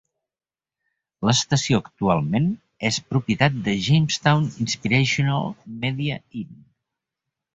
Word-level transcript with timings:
L'estació 1.29 1.81
actualment 1.83 2.47
és 2.89 2.97
propietat 3.11 3.59
de 3.67 3.75
Jamestown 3.89 4.49
Inspirational 4.67 5.47
Media, 5.83 6.17
In. 6.43 6.57